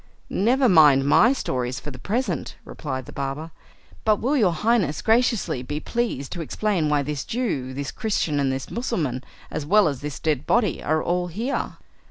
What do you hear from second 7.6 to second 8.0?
this